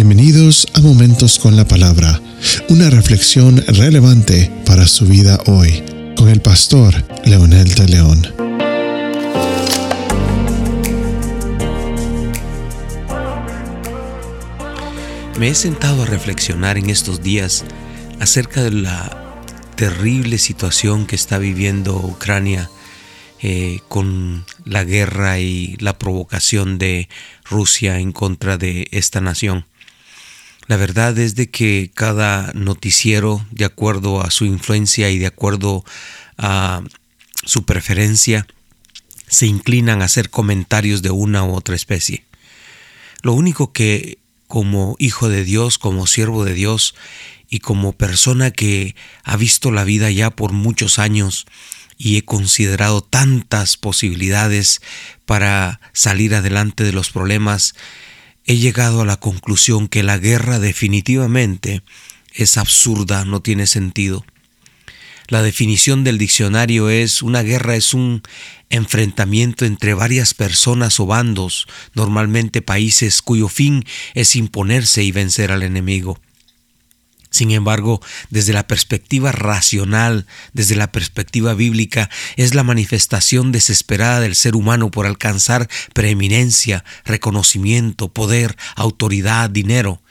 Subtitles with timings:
[0.00, 2.22] Bienvenidos a Momentos con la Palabra,
[2.68, 5.82] una reflexión relevante para su vida hoy,
[6.16, 6.94] con el pastor
[7.24, 8.22] Leonel de León.
[15.36, 17.64] Me he sentado a reflexionar en estos días
[18.20, 19.42] acerca de la
[19.74, 22.70] terrible situación que está viviendo Ucrania
[23.42, 27.08] eh, con la guerra y la provocación de
[27.44, 29.64] Rusia en contra de esta nación.
[30.68, 35.82] La verdad es de que cada noticiero, de acuerdo a su influencia y de acuerdo
[36.36, 36.82] a
[37.44, 38.46] su preferencia,
[39.26, 42.26] se inclinan a hacer comentarios de una u otra especie.
[43.22, 46.94] Lo único que como hijo de Dios, como siervo de Dios
[47.48, 51.46] y como persona que ha visto la vida ya por muchos años,
[51.96, 54.80] y he considerado tantas posibilidades
[55.26, 57.74] para salir adelante de los problemas,
[58.48, 61.82] he llegado a la conclusión que la guerra definitivamente
[62.32, 64.24] es absurda, no tiene sentido.
[65.26, 68.22] La definición del diccionario es una guerra es un
[68.70, 75.62] enfrentamiento entre varias personas o bandos, normalmente países cuyo fin es imponerse y vencer al
[75.62, 76.18] enemigo.
[77.30, 78.00] Sin embargo,
[78.30, 84.90] desde la perspectiva racional, desde la perspectiva bíblica, es la manifestación desesperada del ser humano
[84.90, 90.02] por alcanzar preeminencia, reconocimiento, poder, autoridad, dinero.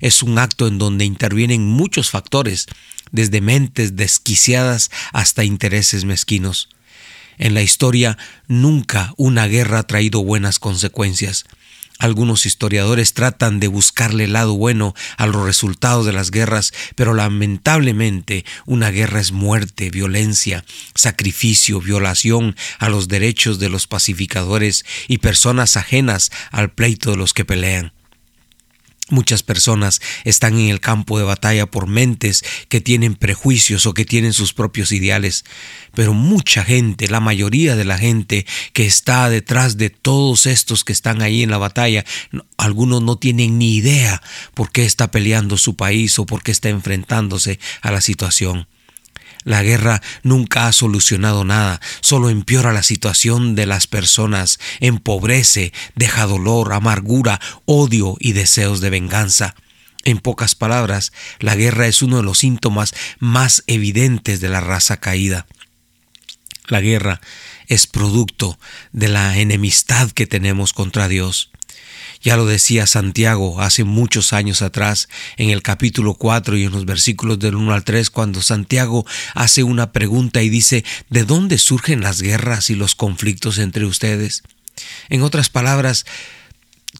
[0.00, 2.66] Es un acto en donde intervienen muchos factores,
[3.10, 6.68] desde mentes desquiciadas hasta intereses mezquinos.
[7.38, 8.16] En la historia
[8.48, 11.44] nunca una guerra ha traído buenas consecuencias.
[11.98, 17.14] Algunos historiadores tratan de buscarle el lado bueno a los resultados de las guerras, pero
[17.14, 25.18] lamentablemente una guerra es muerte, violencia, sacrificio, violación a los derechos de los pacificadores y
[25.18, 27.95] personas ajenas al pleito de los que pelean.
[29.08, 34.04] Muchas personas están en el campo de batalla por mentes que tienen prejuicios o que
[34.04, 35.44] tienen sus propios ideales,
[35.94, 40.92] pero mucha gente, la mayoría de la gente que está detrás de todos estos que
[40.92, 42.04] están ahí en la batalla,
[42.56, 44.20] algunos no tienen ni idea
[44.54, 48.66] por qué está peleando su país o por qué está enfrentándose a la situación.
[49.46, 56.26] La guerra nunca ha solucionado nada, solo empeora la situación de las personas, empobrece, deja
[56.26, 59.54] dolor, amargura, odio y deseos de venganza.
[60.04, 64.96] En pocas palabras, la guerra es uno de los síntomas más evidentes de la raza
[64.96, 65.46] caída.
[66.66, 67.20] La guerra
[67.68, 68.58] es producto
[68.90, 71.52] de la enemistad que tenemos contra Dios.
[72.26, 76.84] Ya lo decía Santiago hace muchos años atrás, en el capítulo 4 y en los
[76.84, 82.00] versículos del 1 al 3, cuando Santiago hace una pregunta y dice, ¿de dónde surgen
[82.00, 84.42] las guerras y los conflictos entre ustedes?
[85.08, 86.04] En otras palabras,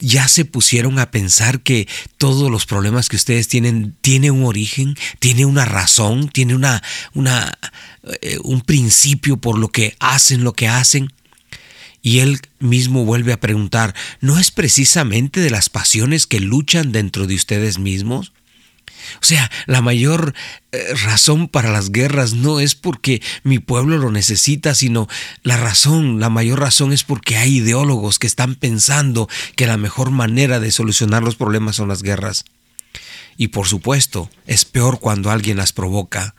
[0.00, 1.86] ya se pusieron a pensar que
[2.18, 6.82] todos los problemas que ustedes tienen tiene un origen, tiene una razón, tiene una,
[7.14, 7.56] una
[8.22, 11.12] eh, un principio por lo que hacen lo que hacen.
[12.02, 17.28] Y él mismo vuelve a preguntar, ¿no es precisamente de las pasiones que luchan dentro
[17.28, 18.32] de ustedes mismos?
[19.20, 20.34] O sea, la mayor
[20.72, 25.08] eh, razón para las guerras no es porque mi pueblo lo necesita, sino
[25.42, 30.10] la razón, la mayor razón es porque hay ideólogos que están pensando que la mejor
[30.10, 32.44] manera de solucionar los problemas son las guerras.
[33.36, 36.34] Y por supuesto, es peor cuando alguien las provoca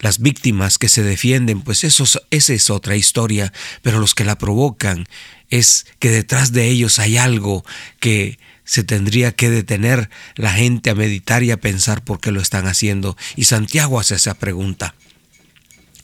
[0.00, 3.52] las víctimas que se defienden, pues eso, esa es otra historia,
[3.82, 5.06] pero los que la provocan
[5.50, 7.64] es que detrás de ellos hay algo
[8.00, 12.40] que se tendría que detener la gente a meditar y a pensar por qué lo
[12.40, 13.16] están haciendo.
[13.36, 14.94] Y Santiago hace esa pregunta.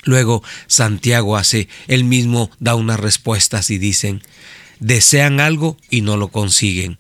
[0.05, 4.23] Luego Santiago hace, él mismo da unas respuestas y dicen,
[4.79, 6.99] desean algo y no lo consiguen,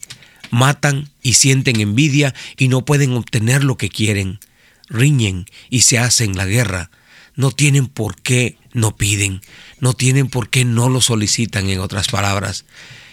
[0.51, 4.41] matan y sienten envidia y no pueden obtener lo que quieren
[4.89, 6.91] riñen y se hacen la guerra,
[7.35, 9.41] no tienen por qué no piden,
[9.81, 12.65] no tienen por qué no lo solicitan, en otras palabras.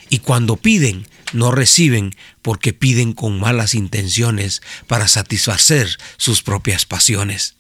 [0.10, 7.56] Y cuando piden, no reciben porque piden con malas intenciones para satisfacer sus propias pasiones.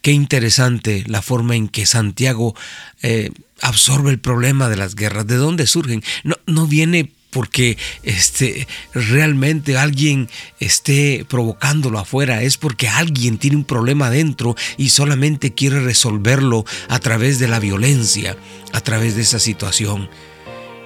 [0.00, 2.54] Qué interesante la forma en que Santiago
[3.02, 3.30] eh,
[3.60, 5.26] absorbe el problema de las guerras.
[5.26, 6.02] ¿De dónde surgen?
[6.24, 10.28] No, no viene porque este, realmente alguien
[10.60, 16.98] esté provocándolo afuera, es porque alguien tiene un problema dentro y solamente quiere resolverlo a
[17.00, 18.36] través de la violencia,
[18.72, 20.10] a través de esa situación.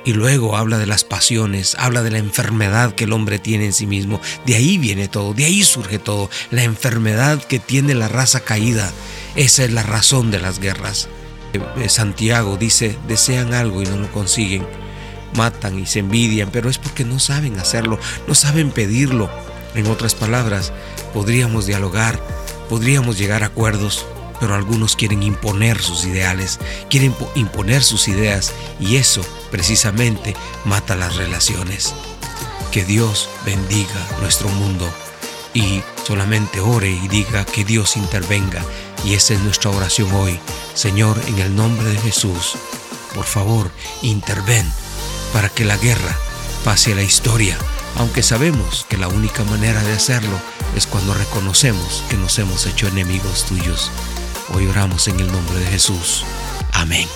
[0.05, 3.73] Y luego habla de las pasiones, habla de la enfermedad que el hombre tiene en
[3.73, 4.21] sí mismo.
[4.47, 6.31] De ahí viene todo, de ahí surge todo.
[6.53, 8.93] La enfermedad que tiene la raza caída.
[9.35, 11.09] Esa es la razón de las guerras.
[11.55, 14.65] Eh, Santiago dice, desean algo y no lo consiguen
[15.37, 19.31] matan y se envidian, pero es porque no saben hacerlo, no saben pedirlo.
[19.75, 20.73] En otras palabras,
[21.13, 22.19] podríamos dialogar,
[22.69, 24.07] podríamos llegar a acuerdos,
[24.41, 26.59] pero algunos quieren imponer sus ideales,
[26.91, 30.35] quieren imponer sus ideas y eso precisamente
[30.65, 31.95] mata las relaciones.
[32.71, 34.89] Que Dios bendiga nuestro mundo
[35.55, 38.63] y solamente ore y diga que Dios intervenga
[39.05, 40.39] y esa es nuestra oración hoy.
[40.75, 42.57] Señor, en el nombre de Jesús,
[43.15, 43.71] por favor,
[44.03, 44.71] interven
[45.33, 46.17] para que la guerra
[46.65, 47.57] pase a la historia,
[47.97, 50.39] aunque sabemos que la única manera de hacerlo
[50.75, 53.91] es cuando reconocemos que nos hemos hecho enemigos tuyos.
[54.55, 56.25] Hoy oramos en el nombre de Jesús.
[56.73, 57.09] Amén.